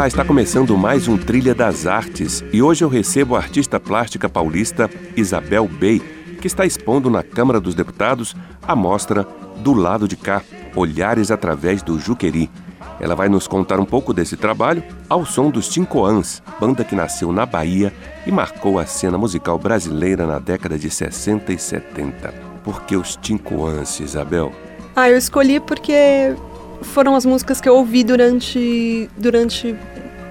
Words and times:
Olá, 0.00 0.08
está 0.08 0.24
começando 0.24 0.78
mais 0.78 1.08
um 1.08 1.18
Trilha 1.18 1.54
das 1.54 1.86
Artes 1.86 2.42
e 2.54 2.62
hoje 2.62 2.82
eu 2.82 2.88
recebo 2.88 3.36
a 3.36 3.38
artista 3.38 3.78
plástica 3.78 4.30
paulista 4.30 4.88
Isabel 5.14 5.68
Bey, 5.68 6.00
que 6.40 6.46
está 6.46 6.64
expondo 6.64 7.10
na 7.10 7.22
Câmara 7.22 7.60
dos 7.60 7.74
Deputados 7.74 8.34
a 8.66 8.74
mostra 8.74 9.24
Do 9.58 9.74
Lado 9.74 10.08
de 10.08 10.16
Cá, 10.16 10.40
Olhares 10.74 11.30
através 11.30 11.82
do 11.82 11.98
Juqueri. 11.98 12.50
Ela 12.98 13.14
vai 13.14 13.28
nos 13.28 13.46
contar 13.46 13.78
um 13.78 13.84
pouco 13.84 14.14
desse 14.14 14.38
trabalho 14.38 14.82
ao 15.06 15.26
som 15.26 15.50
dos 15.50 15.68
Tincoãs, 15.68 16.42
banda 16.58 16.82
que 16.82 16.96
nasceu 16.96 17.30
na 17.30 17.44
Bahia 17.44 17.92
e 18.26 18.32
marcou 18.32 18.78
a 18.78 18.86
cena 18.86 19.18
musical 19.18 19.58
brasileira 19.58 20.26
na 20.26 20.38
década 20.38 20.78
de 20.78 20.88
60 20.88 21.52
e 21.52 21.58
70. 21.58 22.32
Por 22.64 22.84
que 22.84 22.96
os 22.96 23.16
Tincoãs, 23.16 24.00
Isabel? 24.00 24.50
Ah, 24.96 25.10
eu 25.10 25.18
escolhi 25.18 25.60
porque 25.60 26.34
foram 26.82 27.14
as 27.14 27.24
músicas 27.24 27.60
que 27.60 27.68
eu 27.68 27.76
ouvi 27.76 28.02
durante, 28.02 29.08
durante 29.16 29.76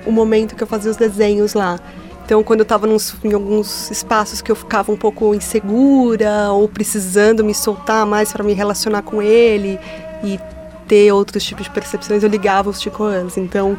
o 0.05 0.11
momento 0.11 0.55
que 0.55 0.63
eu 0.63 0.67
fazia 0.67 0.91
os 0.91 0.97
desenhos 0.97 1.53
lá. 1.53 1.79
Então, 2.25 2.43
quando 2.43 2.59
eu 2.59 2.63
estava 2.63 2.87
em 2.87 3.33
alguns 3.33 3.89
espaços 3.89 4.39
que 4.39 4.51
eu 4.51 4.55
ficava 4.55 4.91
um 4.91 4.95
pouco 4.95 5.33
insegura 5.33 6.51
ou 6.51 6.67
precisando 6.67 7.43
me 7.43 7.55
soltar 7.55 8.05
mais 8.05 8.31
para 8.31 8.43
me 8.43 8.53
relacionar 8.53 9.01
com 9.01 9.19
ele 9.19 9.79
e 10.23 10.39
ter 10.87 11.11
outros 11.11 11.43
tipos 11.43 11.63
de 11.65 11.71
percepções, 11.71 12.21
eu 12.21 12.29
ligava 12.29 12.69
os 12.69 12.79
Ticoãs. 12.79 13.35
Então, 13.35 13.75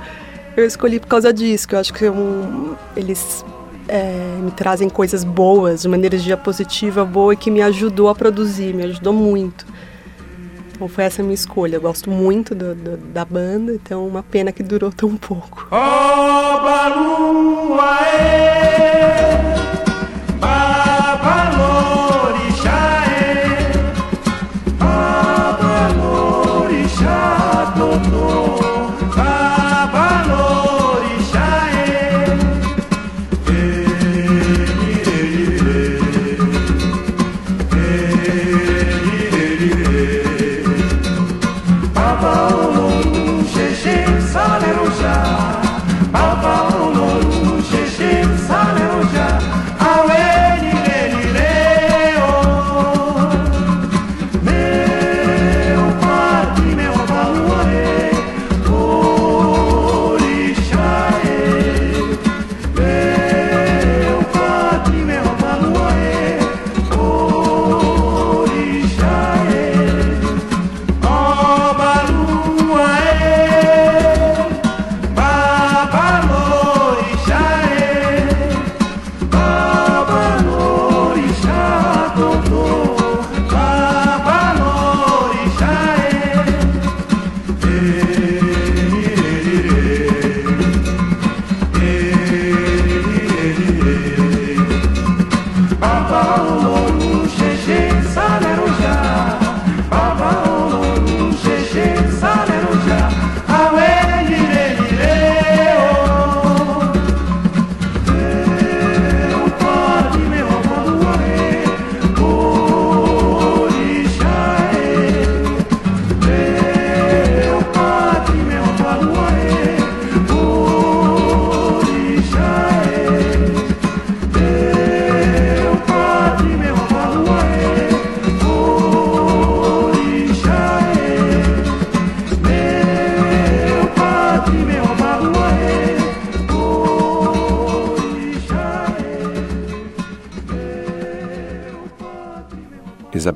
eu 0.56 0.66
escolhi 0.66 0.98
por 0.98 1.06
causa 1.06 1.32
disso, 1.32 1.68
que 1.68 1.76
eu 1.76 1.78
acho 1.78 1.94
que 1.94 2.04
é 2.04 2.12
eles 2.96 3.44
é, 3.86 4.36
me 4.40 4.50
trazem 4.50 4.88
coisas 4.88 5.24
boas, 5.24 5.84
uma 5.84 5.96
energia 5.96 6.36
positiva 6.36 7.04
boa 7.04 7.34
e 7.34 7.36
que 7.36 7.50
me 7.50 7.62
ajudou 7.62 8.08
a 8.08 8.14
produzir, 8.14 8.74
me 8.74 8.84
ajudou 8.84 9.12
muito. 9.12 9.64
Então 10.80 10.88
foi 10.88 11.04
essa 11.04 11.20
a 11.20 11.22
minha 11.22 11.34
escolha. 11.34 11.76
Eu 11.76 11.80
gosto 11.82 12.10
muito 12.10 12.54
do, 12.54 12.74
do, 12.74 12.96
da 12.96 13.22
banda, 13.22 13.74
então 13.74 14.08
uma 14.08 14.22
pena 14.22 14.50
que 14.50 14.62
durou 14.62 14.90
tão 14.90 15.14
pouco. 15.14 15.68
Oh! 15.70 16.10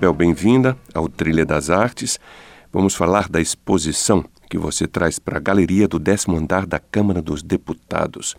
Isabel, 0.05 0.13
bem-vinda 0.13 0.77
ao 0.93 1.09
Trilha 1.09 1.47
das 1.47 1.71
Artes. 1.71 2.21
Vamos 2.71 2.95
falar 2.95 3.27
da 3.27 3.41
exposição 3.41 4.23
que 4.51 4.59
você 4.59 4.87
traz 4.87 5.19
para 5.19 5.39
a 5.39 5.41
galeria 5.41 5.89
do 5.89 5.99
décimo 5.99 6.37
andar 6.37 6.67
da 6.67 6.79
Câmara 6.79 7.23
dos 7.23 7.43
Deputados. 7.43 8.37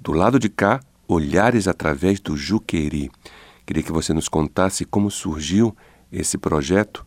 Do 0.00 0.10
lado 0.10 0.36
de 0.36 0.48
cá, 0.48 0.80
Olhares 1.06 1.68
através 1.68 2.18
do 2.18 2.36
Juqueri. 2.36 3.08
Queria 3.64 3.84
que 3.84 3.92
você 3.92 4.12
nos 4.12 4.28
contasse 4.28 4.84
como 4.84 5.08
surgiu 5.08 5.76
esse 6.10 6.36
projeto 6.36 7.06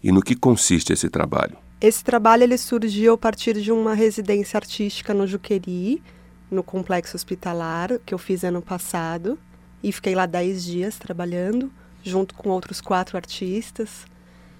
e 0.00 0.12
no 0.12 0.22
que 0.22 0.36
consiste 0.36 0.92
esse 0.92 1.10
trabalho. 1.10 1.56
Esse 1.80 2.04
trabalho 2.04 2.44
ele 2.44 2.56
surgiu 2.56 3.14
a 3.14 3.18
partir 3.18 3.60
de 3.60 3.72
uma 3.72 3.92
residência 3.92 4.56
artística 4.56 5.12
no 5.12 5.26
Juqueri, 5.26 6.00
no 6.48 6.62
complexo 6.62 7.16
hospitalar, 7.16 7.98
que 8.06 8.14
eu 8.14 8.18
fiz 8.18 8.44
ano 8.44 8.62
passado. 8.62 9.36
E 9.82 9.90
fiquei 9.90 10.14
lá 10.14 10.26
dez 10.26 10.64
dias 10.64 10.96
trabalhando 10.96 11.72
junto 12.02 12.34
com 12.34 12.50
outros 12.50 12.80
quatro 12.80 13.16
artistas, 13.16 14.06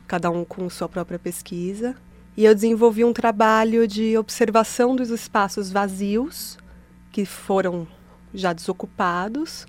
cada 0.06 0.30
um 0.30 0.44
com 0.44 0.68
sua 0.70 0.88
própria 0.88 1.18
pesquisa. 1.18 1.96
E 2.36 2.44
eu 2.44 2.54
desenvolvi 2.54 3.04
um 3.04 3.12
trabalho 3.12 3.86
de 3.86 4.16
observação 4.16 4.96
dos 4.96 5.10
espaços 5.10 5.70
vazios, 5.70 6.58
que 7.10 7.26
foram 7.26 7.86
já 8.32 8.52
desocupados, 8.52 9.66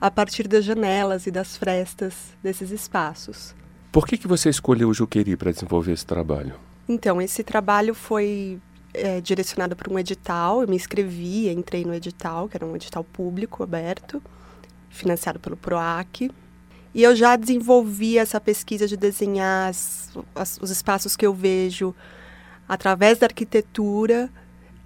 a 0.00 0.10
partir 0.10 0.46
das 0.46 0.64
janelas 0.64 1.26
e 1.26 1.30
das 1.30 1.56
frestas 1.56 2.14
desses 2.42 2.70
espaços. 2.70 3.54
Por 3.90 4.06
que, 4.06 4.18
que 4.18 4.28
você 4.28 4.50
escolheu 4.50 4.90
o 4.90 4.94
Juqueri 4.94 5.36
para 5.36 5.50
desenvolver 5.50 5.92
esse 5.92 6.04
trabalho? 6.04 6.54
Então, 6.86 7.20
esse 7.20 7.42
trabalho 7.42 7.94
foi 7.94 8.60
é, 8.92 9.20
direcionado 9.20 9.74
para 9.74 9.92
um 9.92 9.98
edital. 9.98 10.60
Eu 10.60 10.68
me 10.68 10.76
inscrevi, 10.76 11.48
entrei 11.48 11.84
no 11.84 11.94
edital, 11.94 12.48
que 12.48 12.56
era 12.56 12.66
um 12.66 12.76
edital 12.76 13.02
público, 13.02 13.62
aberto, 13.62 14.22
financiado 14.90 15.40
pelo 15.40 15.56
PROAC, 15.56 16.30
e 16.96 17.02
eu 17.02 17.14
já 17.14 17.36
desenvolvi 17.36 18.16
essa 18.16 18.40
pesquisa 18.40 18.88
de 18.88 18.96
desenhar 18.96 19.68
as, 19.68 20.16
as, 20.34 20.58
os 20.62 20.70
espaços 20.70 21.14
que 21.14 21.26
eu 21.26 21.34
vejo 21.34 21.94
através 22.66 23.18
da 23.18 23.26
arquitetura 23.26 24.30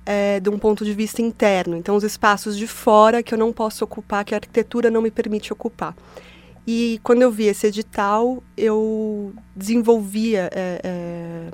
é, 0.04 0.40
de 0.40 0.50
um 0.50 0.58
ponto 0.58 0.84
de 0.84 0.92
vista 0.92 1.22
interno. 1.22 1.76
Então, 1.76 1.94
os 1.94 2.02
espaços 2.02 2.58
de 2.58 2.66
fora 2.66 3.22
que 3.22 3.32
eu 3.32 3.38
não 3.38 3.52
posso 3.52 3.84
ocupar, 3.84 4.24
que 4.24 4.34
a 4.34 4.38
arquitetura 4.38 4.90
não 4.90 5.00
me 5.00 5.10
permite 5.12 5.52
ocupar. 5.52 5.94
E 6.66 6.98
quando 7.04 7.22
eu 7.22 7.30
vi 7.30 7.44
esse 7.44 7.68
edital, 7.68 8.42
eu 8.56 9.32
desenvolvia, 9.54 10.50
é, 10.52 10.80
é, 10.82 11.46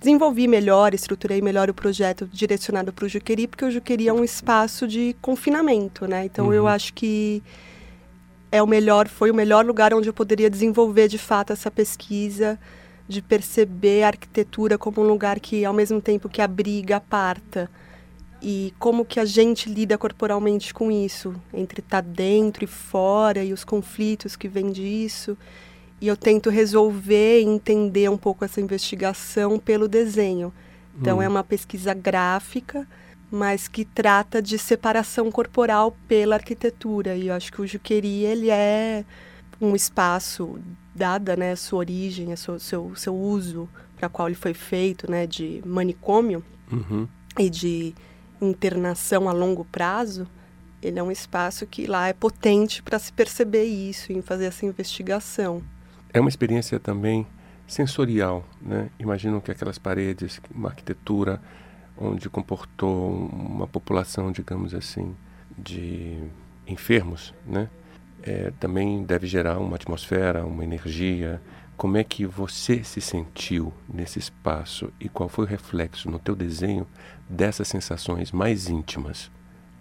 desenvolvi 0.00 0.48
melhor, 0.48 0.92
estruturei 0.92 1.40
melhor 1.40 1.70
o 1.70 1.74
projeto 1.74 2.28
direcionado 2.32 2.92
para 2.92 3.04
o 3.04 3.08
Juqueri, 3.08 3.46
porque 3.46 3.64
o 3.64 3.70
Juqueri 3.70 4.08
é 4.08 4.12
um 4.12 4.24
espaço 4.24 4.88
de 4.88 5.14
confinamento, 5.22 6.08
né? 6.08 6.24
Então 6.24 6.46
uhum. 6.46 6.52
eu 6.52 6.66
acho 6.66 6.92
que 6.94 7.40
é 8.52 8.62
o 8.62 8.66
melhor, 8.66 9.08
foi 9.08 9.30
o 9.30 9.34
melhor 9.34 9.64
lugar 9.64 9.94
onde 9.94 10.08
eu 10.08 10.14
poderia 10.14 10.50
desenvolver 10.50 11.08
de 11.08 11.18
fato 11.18 11.52
essa 11.52 11.70
pesquisa, 11.70 12.58
de 13.08 13.22
perceber 13.22 14.02
a 14.02 14.08
arquitetura 14.08 14.78
como 14.78 15.00
um 15.00 15.06
lugar 15.06 15.40
que, 15.40 15.64
ao 15.64 15.72
mesmo 15.72 16.00
tempo 16.00 16.28
que 16.28 16.40
abriga, 16.40 16.96
aparta 16.96 17.70
e 18.42 18.72
como 18.78 19.04
que 19.04 19.20
a 19.20 19.24
gente 19.24 19.68
lida 19.68 19.98
corporalmente 19.98 20.72
com 20.72 20.90
isso, 20.90 21.34
entre 21.52 21.80
estar 21.80 22.02
tá 22.02 22.08
dentro 22.08 22.64
e 22.64 22.66
fora 22.66 23.44
e 23.44 23.52
os 23.52 23.64
conflitos 23.64 24.36
que 24.36 24.48
vêm 24.48 24.72
disso. 24.72 25.36
E 26.00 26.08
eu 26.08 26.16
tento 26.16 26.48
resolver 26.48 27.40
e 27.40 27.44
entender 27.44 28.08
um 28.08 28.16
pouco 28.16 28.44
essa 28.44 28.60
investigação 28.60 29.58
pelo 29.58 29.86
desenho. 29.86 30.52
Então 30.98 31.18
hum. 31.18 31.22
é 31.22 31.28
uma 31.28 31.44
pesquisa 31.44 31.92
gráfica, 31.92 32.86
mas 33.30 33.68
que 33.68 33.84
trata 33.84 34.42
de 34.42 34.58
separação 34.58 35.30
corporal 35.30 35.96
pela 36.08 36.36
arquitetura. 36.36 37.14
E 37.14 37.28
eu 37.28 37.34
acho 37.34 37.52
que 37.52 37.62
o 37.62 37.66
Juqueri 37.66 38.24
ele 38.24 38.50
é 38.50 39.04
um 39.60 39.76
espaço 39.76 40.58
dada, 40.94 41.36
né, 41.36 41.52
a 41.52 41.56
sua 41.56 41.78
origem, 41.80 42.32
a 42.32 42.36
sua, 42.36 42.58
seu 42.58 42.94
seu 42.96 43.14
uso 43.14 43.68
para 43.96 44.08
qual 44.08 44.28
ele 44.28 44.34
foi 44.34 44.54
feito, 44.54 45.10
né, 45.10 45.26
de 45.26 45.62
manicômio 45.64 46.42
uhum. 46.72 47.06
e 47.38 47.50
de 47.50 47.94
internação 48.40 49.28
a 49.28 49.32
longo 49.32 49.64
prazo, 49.66 50.26
ele 50.82 50.98
é 50.98 51.02
um 51.02 51.10
espaço 51.10 51.66
que 51.66 51.86
lá 51.86 52.08
é 52.08 52.12
potente 52.12 52.82
para 52.82 52.98
se 52.98 53.12
perceber 53.12 53.64
isso, 53.64 54.12
em 54.12 54.22
fazer 54.22 54.46
essa 54.46 54.64
investigação. 54.64 55.62
É 56.12 56.18
uma 56.18 56.30
experiência 56.30 56.80
também 56.80 57.26
sensorial, 57.66 58.44
né? 58.60 58.88
Imagino 58.98 59.40
que 59.40 59.50
aquelas 59.50 59.78
paredes, 59.78 60.40
uma 60.52 60.70
arquitetura 60.70 61.40
onde 62.00 62.28
comportou 62.30 63.10
uma 63.10 63.66
população, 63.66 64.32
digamos 64.32 64.74
assim, 64.74 65.14
de 65.56 66.18
enfermos, 66.66 67.34
né? 67.46 67.68
É, 68.22 68.52
também 68.58 69.02
deve 69.02 69.26
gerar 69.26 69.58
uma 69.58 69.76
atmosfera, 69.76 70.44
uma 70.44 70.64
energia. 70.64 71.40
Como 71.76 71.96
é 71.96 72.04
que 72.04 72.26
você 72.26 72.84
se 72.84 73.00
sentiu 73.00 73.72
nesse 73.88 74.18
espaço 74.18 74.92
e 75.00 75.08
qual 75.08 75.28
foi 75.28 75.44
o 75.44 75.48
reflexo 75.48 76.10
no 76.10 76.18
teu 76.18 76.34
desenho 76.36 76.86
dessas 77.28 77.68
sensações 77.68 78.32
mais 78.32 78.68
íntimas? 78.68 79.30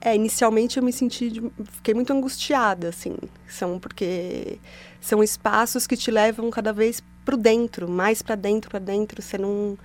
É, 0.01 0.15
inicialmente 0.15 0.77
eu 0.77 0.83
me 0.83 0.93
senti, 0.93 1.29
fiquei 1.73 1.93
muito 1.93 2.13
angustiada, 2.13 2.87
assim, 2.87 3.17
são 3.45 3.77
porque 3.77 4.57
são 5.01 5.21
espaços 5.21 5.85
que 5.85 5.97
te 5.97 6.09
levam 6.09 6.49
cada 6.49 6.71
vez 6.71 7.03
para 7.25 7.35
dentro, 7.35 7.89
mais 7.89 8.21
para 8.21 8.35
dentro, 8.35 8.69
para 8.69 8.79
dentro, 8.79 9.21
você 9.21 9.37
não, 9.37 9.77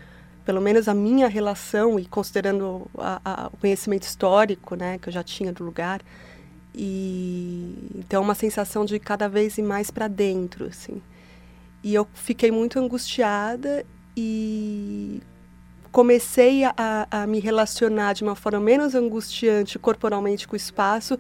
pelo 0.45 0.61
menos 0.61 0.89
a 0.89 0.95
minha 0.95 1.27
relação 1.29 1.99
e 1.99 2.05
considerando 2.05 2.87
a, 2.99 3.21
a, 3.25 3.47
o 3.53 3.57
conhecimento 3.57 4.03
histórico, 4.03 4.75
né, 4.75 4.99
que 4.99 5.09
eu 5.09 5.13
já 5.13 5.23
tinha 5.23 5.53
do 5.53 5.65
lugar, 5.65 6.01
e 6.75 7.75
então 7.97 8.23
uma 8.23 8.35
sensação 8.35 8.85
de 8.85 8.99
cada 8.99 9.29
vez 9.29 9.57
ir 9.59 9.63
mais 9.63 9.91
para 9.91 10.09
dentro, 10.09 10.67
assim. 10.67 11.01
E 11.83 11.95
eu 11.95 12.07
fiquei 12.15 12.51
muito 12.51 12.79
angustiada 12.79 13.85
e 14.17 15.21
comecei 15.93 16.65
a, 16.65 17.07
a, 17.11 17.27
me 17.27 17.39
relacionar 17.39 18.15
de 18.15 18.25
uma 18.25 18.35
forma 18.35 18.59
menos 18.59 18.95
angustiante 18.95 19.79
corporalmente 19.79 20.49
com 20.49 20.55
o 20.55 20.57
espaço, 20.57 21.19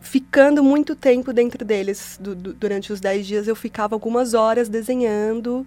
ficando 0.00 0.62
muito 0.62 0.96
tempo 0.96 1.32
dentro 1.32 1.64
deles. 1.64 2.16
Du, 2.20 2.34
du, 2.34 2.54
durante 2.54 2.92
os 2.92 3.00
dez 3.00 3.26
dias 3.26 3.46
eu 3.46 3.54
ficava 3.54 3.94
algumas 3.94 4.32
horas 4.34 4.68
desenhando 4.68 5.66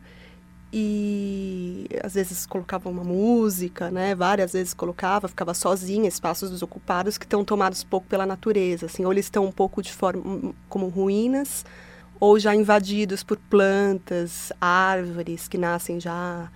e 0.72 1.88
às 2.04 2.14
vezes 2.14 2.46
colocava 2.46 2.90
uma 2.90 3.04
música, 3.04 3.90
né? 3.90 4.14
Várias 4.14 4.54
vezes 4.54 4.74
colocava, 4.74 5.28
ficava 5.28 5.54
sozinha, 5.54 6.08
espaços 6.08 6.52
desocupados 6.52 7.18
que 7.18 7.26
estão 7.26 7.44
tomados 7.44 7.84
pouco 7.84 8.06
pela 8.08 8.26
natureza, 8.26 8.86
assim, 8.86 9.04
ou 9.04 9.12
eles 9.12 9.26
estão 9.26 9.46
um 9.46 9.52
pouco 9.52 9.82
de 9.82 9.92
forma 9.92 10.54
como 10.68 10.88
ruínas, 10.88 11.66
ou 12.20 12.38
já 12.38 12.54
invadidos 12.54 13.24
por 13.24 13.38
plantas, 13.38 14.52
árvores 14.62 15.48
que 15.48 15.58
nascem 15.58 16.00
já 16.00 16.50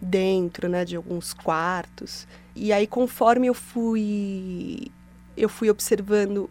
dentro, 0.00 0.68
né, 0.68 0.84
de 0.84 0.96
alguns 0.96 1.32
quartos. 1.32 2.26
E 2.54 2.72
aí 2.72 2.86
conforme 2.86 3.46
eu 3.46 3.54
fui 3.54 4.90
eu 5.34 5.48
fui 5.48 5.70
observando 5.70 6.50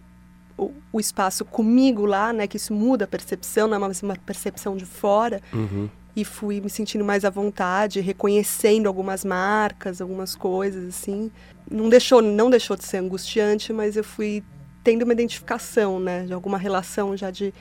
o, 0.57 0.71
o 0.91 0.99
espaço 0.99 1.45
comigo 1.45 2.05
lá, 2.05 2.33
né, 2.33 2.47
que 2.47 2.57
isso 2.57 2.73
muda 2.73 3.05
a 3.05 3.07
percepção, 3.07 3.67
não 3.67 3.75
é 3.75 3.79
mais 3.79 4.01
uma 4.01 4.15
percepção 4.15 4.75
de 4.75 4.85
fora. 4.85 5.41
Uhum. 5.53 5.87
E 6.15 6.23
fui 6.23 6.61
me 6.61 6.69
sentindo 6.69 7.03
mais 7.03 7.25
à 7.25 7.29
vontade, 7.29 7.99
reconhecendo 7.99 8.87
algumas 8.87 9.25
marcas, 9.25 9.99
algumas 9.99 10.35
coisas 10.35 10.87
assim. 10.87 11.29
Não 11.69 11.89
deixou, 11.89 12.21
não 12.21 12.49
deixou 12.49 12.77
de 12.77 12.85
ser 12.85 12.97
angustiante, 12.97 13.73
mas 13.73 13.97
eu 13.97 14.03
fui 14.03 14.43
tendo 14.83 15.03
uma 15.03 15.13
identificação, 15.13 15.99
né, 15.99 16.23
de 16.25 16.33
alguma 16.33 16.57
relação 16.57 17.17
já 17.17 17.31
de 17.31 17.53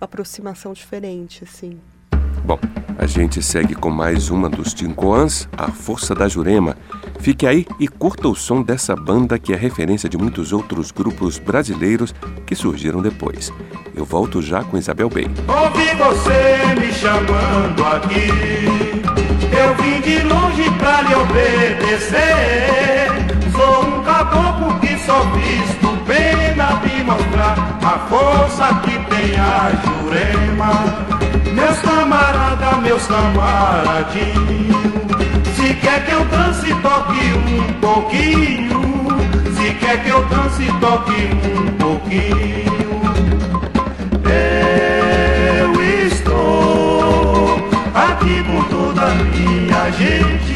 aproximação 0.00 0.72
diferente, 0.72 1.44
assim. 1.44 1.78
Bom, 2.44 2.58
a 2.98 3.06
gente 3.06 3.42
segue 3.42 3.74
com 3.74 3.90
mais 3.90 4.30
uma 4.30 4.48
dos 4.48 4.74
Tincoans, 4.74 5.48
A 5.56 5.70
Força 5.70 6.14
da 6.14 6.28
Jurema. 6.28 6.76
Fique 7.26 7.42
aí 7.44 7.66
e 7.80 7.88
curta 7.88 8.28
o 8.28 8.36
som 8.36 8.62
dessa 8.62 8.94
banda 8.94 9.36
que 9.36 9.52
é 9.52 9.56
referência 9.56 10.08
de 10.08 10.16
muitos 10.16 10.52
outros 10.52 10.92
grupos 10.92 11.40
brasileiros 11.40 12.14
que 12.46 12.54
surgiram 12.54 13.02
depois. 13.02 13.52
Eu 13.96 14.04
volto 14.04 14.40
já 14.40 14.62
com 14.62 14.78
Isabel 14.78 15.08
Bey. 15.08 15.28
Ouvi 15.48 15.86
você 15.96 16.64
me 16.78 16.92
chamando 16.92 17.84
aqui, 17.84 18.28
eu 19.50 19.74
vim 19.74 20.00
de 20.02 20.22
longe 20.22 20.70
pra 20.78 21.02
lhe 21.02 21.16
obedecer. 21.16 23.10
Sou 23.50 23.84
um 23.84 24.04
caboclo 24.04 24.78
que 24.78 24.96
só 24.96 25.20
visto 25.30 25.96
pena 26.06 26.76
de 26.76 27.02
mostrar 27.02 27.76
a 27.82 27.98
força 28.08 28.72
que 28.84 29.00
tem 29.10 29.36
a 29.36 29.72
Jurema. 29.82 30.70
Meus 31.52 31.80
camarada, 31.80 32.76
meus 32.76 33.04
camaradinhos 33.04 35.15
Se 35.66 35.74
quer 35.74 36.06
que 36.06 36.12
eu 36.12 36.24
dance, 36.26 36.72
toque 36.80 37.18
um 37.34 37.72
pouquinho. 37.80 38.80
Se 39.56 39.74
quer 39.74 40.00
que 40.00 40.10
eu 40.10 40.24
dance, 40.26 40.64
toque 40.80 41.28
um 41.44 41.66
pouquinho. 41.76 43.02
Eu 45.58 45.82
estou 46.06 47.56
aqui 47.92 48.44
com 48.44 48.62
toda 48.70 49.06
a 49.06 49.14
minha 49.14 49.90
gente. 49.90 50.54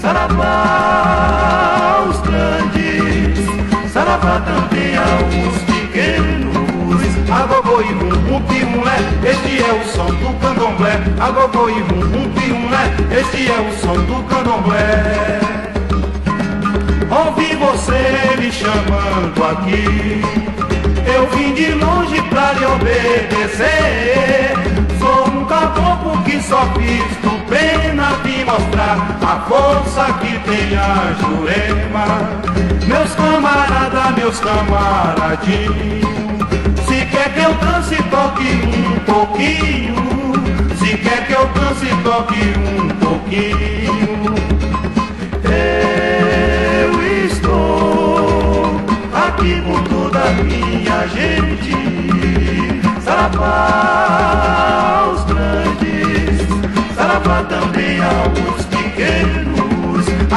Saravá 0.00 2.04
os 2.10 2.20
grandes. 2.22 3.38
Saravá 3.92 4.40
também 4.40 4.96
aos 4.96 5.62
pequenos 5.62 6.37
Agogô 7.30 7.82
e 7.82 7.92
bum, 7.92 8.08
bum, 8.40 8.48
este 9.22 9.62
é 9.62 9.72
o 9.72 9.84
som 9.84 10.06
do 10.06 10.32
candomblé. 10.40 10.98
Agogô 11.20 11.68
e 11.68 11.80
rum, 11.80 12.00
rum, 12.00 12.32
piumlé, 12.32 12.90
este 13.10 13.50
é 13.50 13.60
o 13.60 13.70
som 13.78 13.96
do 14.06 14.22
candomblé. 14.24 15.38
Ouvi 17.10 17.54
você 17.56 18.36
me 18.38 18.50
chamando 18.50 19.44
aqui, 19.44 20.22
eu 21.14 21.28
vim 21.36 21.52
de 21.52 21.72
longe 21.72 22.22
pra 22.30 22.52
lhe 22.54 22.64
obedecer. 22.64 24.54
Sou 24.98 25.28
um 25.28 25.44
caboclo 25.44 26.22
que 26.22 26.40
só 26.42 26.62
fiz 26.78 27.16
do 27.22 27.38
pena 27.46 28.14
de 28.24 28.44
mostrar 28.44 29.18
a 29.22 29.40
força 29.46 30.12
que 30.14 30.38
tem 30.48 30.78
a 30.78 31.12
Jurema. 31.20 32.06
Meus 32.86 33.14
camarada, 33.14 34.12
meus 34.16 34.40
camaradinhos 34.40 36.08
quer 37.10 37.32
que 37.32 37.40
eu 37.40 37.54
dance, 37.54 37.96
toque 38.10 38.44
um 38.44 38.98
pouquinho. 39.04 39.94
Se 40.76 40.96
quer 40.98 41.26
que 41.26 41.32
eu 41.32 41.46
dance, 41.48 41.86
toque 42.02 42.54
um 42.58 42.88
pouquinho. 42.98 44.34
Eu 45.44 47.02
estou 47.26 48.80
aqui 49.12 49.60
com 49.62 49.82
toda 49.84 50.18
a 50.18 50.32
minha 50.42 51.06
gente. 51.08 51.76
Saravá 53.02 55.04
aos 55.04 55.24
grandes, 55.24 56.46
saravá 56.94 57.42
também 57.44 58.00
aos 58.02 58.64
pequenos. 58.66 59.37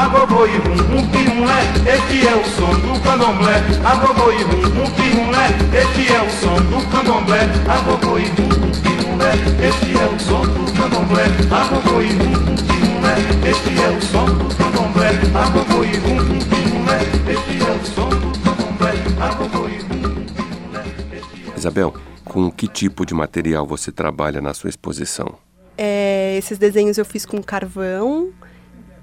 Agogô 0.02 0.48
e 0.48 0.58
rum, 0.58 0.78
rum, 0.90 1.08
piumlé, 1.10 1.62
este 1.86 2.28
é 2.28 2.36
o 2.36 2.44
som 2.44 2.74
do 2.74 3.00
candomblé. 3.02 3.62
Agogô 3.86 4.32
e 4.32 4.42
rum, 4.42 4.62
rum, 4.62 4.90
piumlé, 4.96 5.46
este 5.72 6.12
é 6.12 6.22
o 6.24 6.30
som 6.32 6.56
do 6.56 6.82
candomblé. 6.90 7.42
Agogô 7.70 8.18
e 8.18 8.26
rum, 8.26 8.50
rum, 8.50 8.72
piumlé, 8.82 9.32
este 9.62 9.96
é 9.96 10.06
o 10.08 10.20
som 10.20 10.42
do 10.42 10.74
candomblé. 10.74 11.26
Agogô 11.52 12.02
e 12.02 12.10
rum, 12.14 12.34
rum, 12.34 12.56
piumlé, 12.66 13.16
este 13.48 13.80
é 13.80 13.90
o 13.96 14.02
som 14.02 14.26
do 14.26 14.56
candomblé. 14.56 15.10
Agogô 15.36 15.84
e 15.84 15.96
rum, 15.98 16.18
rum, 16.18 16.40
piumlé, 16.50 16.98
este 17.30 17.62
é 17.62 17.72
o 17.72 17.86
som 17.86 18.10
do 18.10 18.40
candomblé. 18.40 18.94
Agogô 19.22 19.68
e 19.68 19.78
rum, 19.82 20.02
rum, 20.02 20.26
piumlé, 20.34 21.56
Isabel, 21.56 21.94
Com 22.26 22.50
que 22.50 22.68
tipo 22.68 23.06
de 23.06 23.14
material 23.14 23.68
você 23.68 23.92
trabalha 23.92 24.42
na 24.42 24.56
sua 24.56 24.72
exposição? 24.72 25.38
É, 25.78 26.38
esses 26.40 26.58
desenhos 26.58 26.98
eu 26.98 27.06
fiz 27.06 27.24
com 27.24 27.42
carvão 27.44 28.32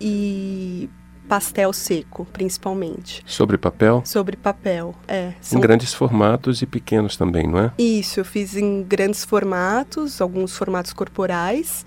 e 0.00 0.88
pastel 1.28 1.72
seco, 1.72 2.24
principalmente. 2.32 3.22
Sobre 3.26 3.58
papel? 3.58 4.02
Sobre 4.04 4.36
papel, 4.36 4.94
é. 5.06 5.34
São... 5.40 5.58
Em 5.58 5.60
grandes 5.60 5.92
formatos 5.92 6.62
e 6.62 6.66
pequenos 6.66 7.16
também, 7.16 7.46
não 7.46 7.58
é? 7.58 7.72
Isso, 7.78 8.18
eu 8.18 8.24
fiz 8.24 8.56
em 8.56 8.82
grandes 8.82 9.24
formatos, 9.24 10.20
alguns 10.20 10.56
formatos 10.56 10.92
corporais 10.92 11.84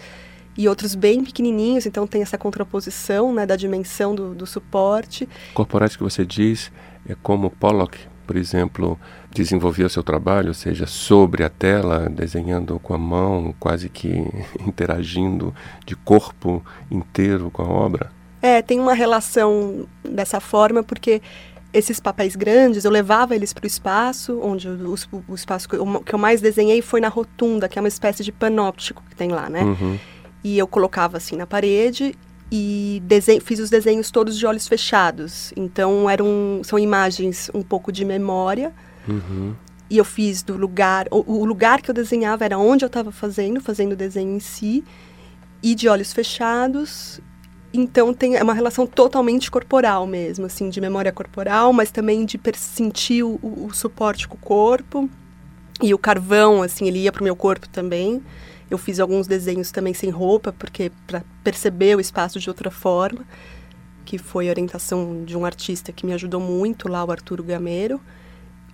e 0.58 0.68
outros 0.68 0.94
bem 0.94 1.24
pequenininhos, 1.24 1.86
então 1.86 2.06
tem 2.06 2.22
essa 2.22 2.38
contraposição 2.38 3.34
né, 3.34 3.46
da 3.46 3.56
dimensão 3.56 4.14
do, 4.14 4.36
do 4.36 4.46
suporte. 4.46 5.28
Corporais 5.54 5.96
que 5.96 6.04
você 6.04 6.26
diz 6.26 6.72
é 7.08 7.16
como 7.16 7.50
Pollock, 7.50 7.98
por 8.32 8.38
exemplo, 8.38 8.98
desenvolvia 9.30 9.86
o 9.86 9.90
seu 9.90 10.02
trabalho, 10.02 10.48
ou 10.48 10.54
seja, 10.54 10.88
sobre 10.88 11.44
a 11.44 11.50
tela, 11.50 12.10
desenhando 12.10 12.80
com 12.80 12.94
a 12.94 12.98
mão, 12.98 13.54
quase 13.60 13.90
que 13.90 14.26
interagindo 14.66 15.54
de 15.86 15.98
corpo 15.98 16.64
inteiro 16.90 17.52
com 17.52 17.62
a 17.62 17.68
obra? 17.68 18.10
É, 18.42 18.62
tem 18.62 18.80
uma 18.80 18.94
relação 18.94 19.86
dessa 20.02 20.40
forma, 20.40 20.82
porque 20.82 21.22
esses 21.74 22.00
papéis 22.00 22.38
grandes, 22.38 22.86
eu 22.86 22.92
levava 22.92 23.36
eles 23.36 23.52
para 23.52 23.66
o 23.66 23.68
espaço, 23.68 24.40
onde 24.42 24.70
o, 24.70 24.96
o, 25.28 25.36
espaço 25.36 25.68
que 25.68 25.76
eu, 25.76 26.02
que 26.02 26.16
eu, 26.16 26.20
mais 26.20 26.40
desenhei 26.40 26.82
foi 26.82 27.02
na 27.02 27.10
rotunda, 27.10 27.68
que 27.68 27.78
é 27.78 27.82
uma 27.82 27.90
espécie 27.90 28.24
de 28.24 28.32
panóptico 28.32 29.04
que 29.10 29.16
tem 29.18 29.30
lá, 29.30 29.50
né? 29.50 29.62
Uhum. 29.64 30.00
E 30.42 30.58
eu 30.58 30.66
colocava 30.68 31.18
assim 31.18 31.36
na 31.36 31.46
parede 31.46 32.16
e 32.52 33.02
fiz 33.42 33.60
os 33.60 33.70
desenhos 33.70 34.12
todos 34.12 34.38
de 34.38 34.46
olhos 34.46 34.68
fechados. 34.68 35.54
Então 35.56 36.10
eram 36.10 36.62
são 36.64 36.78
imagens 36.78 37.50
um 37.54 37.62
pouco 37.62 37.92
de 37.92 38.04
memória. 38.04 38.74
Uhum. 39.08 39.56
E 39.90 39.98
eu 39.98 40.06
fiz 40.06 40.42
do 40.42 40.56
lugar, 40.56 41.08
o, 41.12 41.40
o 41.40 41.46
lugar 41.46 41.82
que 41.82 41.90
eu 41.90 41.96
desenhava 41.96 42.46
era 42.46 42.58
onde 42.58 42.86
eu 42.86 42.88
estava 42.88 43.12
fazendo, 43.12 43.60
fazendo 43.60 43.94
o 43.94 43.96
desenho 43.96 44.36
em 44.36 44.40
si, 44.40 44.84
e 45.62 45.76
de 45.76 45.90
olhos 45.90 46.14
fechados 46.14 47.22
então 47.74 48.14
tem 48.14 48.36
é 48.36 48.44
uma 48.44 48.54
relação 48.54 48.86
totalmente 48.86 49.50
corporal 49.50 50.06
mesmo, 50.06 50.46
assim, 50.46 50.70
de 50.70 50.82
memória 50.82 51.12
corporal, 51.12 51.72
mas 51.72 51.90
também 51.90 52.26
de 52.26 52.40
sentir 52.56 53.24
o, 53.24 53.40
o, 53.42 53.70
suporte 53.74 54.28
com 54.28 54.36
o 54.36 54.40
corpo. 54.40 55.10
E 55.82 55.94
o 55.94 55.98
carvão, 55.98 56.62
assim, 56.62 56.88
ele 56.88 57.00
ia 57.00 57.12
para 57.12 57.22
o 57.22 57.24
meu 57.24 57.36
corpo 57.36 57.68
também. 57.68 58.22
Eu 58.70 58.78
fiz 58.78 59.00
alguns 59.00 59.28
desenhos 59.28 59.72
também 59.72 59.94
sem 59.94 60.10
roupa, 60.10 60.54
porque 60.54 60.92
para 61.08 61.24
perceber 61.44 61.98
o 61.98 62.00
espaço 62.00 62.40
de 62.40 62.50
outra 62.50 62.70
forma, 62.70 63.26
que 64.06 64.18
foi 64.18 64.48
a 64.48 64.52
orientação 64.52 65.26
de 65.26 65.36
um 65.36 65.46
artista 65.46 65.92
que 65.92 66.06
me 66.06 66.14
ajudou 66.14 66.40
muito 66.40 66.88
lá, 66.88 67.04
o 67.04 67.12
Arturo 67.12 67.44
Gameiro. 67.44 68.00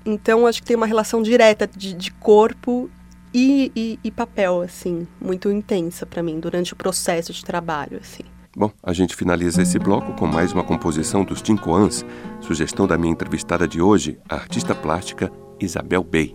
Então 0.06 0.46
acho 0.46 0.62
que 0.62 0.68
tem 0.68 0.76
uma 0.76 0.86
relação 0.86 1.22
direta 1.22 1.68
de, 1.68 1.94
de 1.94 2.12
corpo 2.12 2.90
e, 3.34 3.72
e, 3.76 4.00
e 4.04 4.12
papel, 4.12 4.62
assim, 4.62 5.08
muito 5.20 5.50
intensa 5.50 6.06
para 6.06 6.22
mim 6.22 6.40
durante 6.40 6.74
o 6.74 6.76
processo 6.76 7.34
de 7.34 7.44
trabalho, 7.44 8.00
assim. 8.02 8.24
Bom, 8.56 8.72
a 8.82 8.94
gente 8.94 9.16
finaliza 9.16 9.62
esse 9.62 9.78
bloco 9.78 10.14
com 10.14 10.26
mais 10.26 10.52
uma 10.52 10.64
composição 10.64 11.24
dos 11.24 11.42
Tincoans, 11.42 12.04
sugestão 12.42 12.88
da 12.88 12.98
minha 12.98 13.14
entrevistada 13.14 13.68
de 13.68 13.82
hoje, 13.82 14.18
a 14.28 14.36
artista 14.36 14.74
plástica 14.74 15.32
Isabel 15.60 16.04
Bey. 16.04 16.34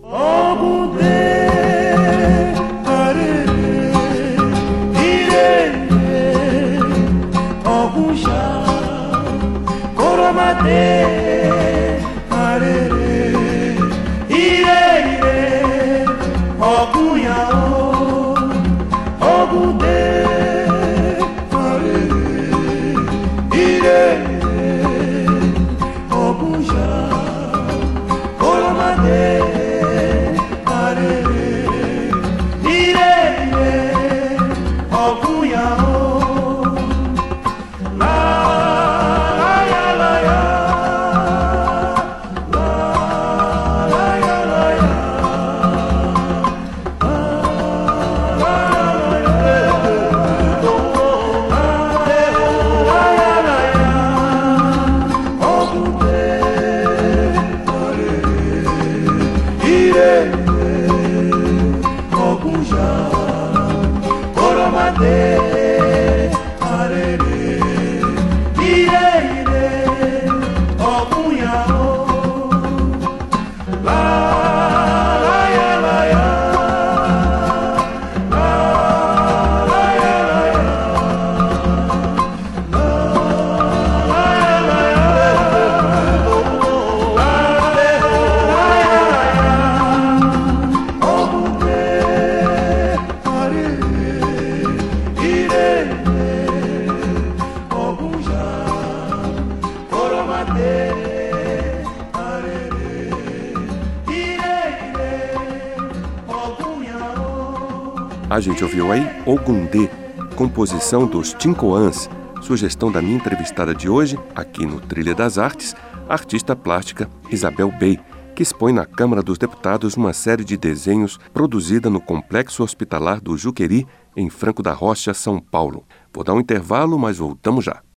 A 108.33 108.39
gente 108.39 108.63
ouviu 108.63 108.91
aí 108.91 109.05
Ogundê, 109.27 109.87
composição 110.35 111.05
dos 111.05 111.35
Tincoãs, 111.35 112.09
sugestão 112.41 112.91
da 112.91 112.99
minha 112.99 113.17
entrevistada 113.17 113.75
de 113.75 113.87
hoje, 113.87 114.17
aqui 114.33 114.65
no 114.65 114.81
Trilha 114.81 115.13
das 115.13 115.37
Artes, 115.37 115.75
a 116.09 116.13
artista 116.13 116.55
plástica 116.55 117.07
Isabel 117.29 117.69
Bey, 117.69 117.99
que 118.35 118.41
expõe 118.41 118.73
na 118.73 118.87
Câmara 118.87 119.21
dos 119.21 119.37
Deputados 119.37 119.95
uma 119.95 120.13
série 120.13 120.43
de 120.43 120.57
desenhos 120.57 121.19
produzida 121.31 121.91
no 121.91 122.01
Complexo 122.01 122.63
Hospitalar 122.63 123.21
do 123.21 123.37
Juqueri, 123.37 123.85
em 124.17 124.31
Franco 124.31 124.63
da 124.63 124.73
Rocha, 124.73 125.13
São 125.13 125.39
Paulo. 125.39 125.85
Vou 126.11 126.23
dar 126.23 126.33
um 126.33 126.39
intervalo, 126.39 126.97
mas 126.97 127.19
voltamos 127.19 127.63
já. 127.63 127.83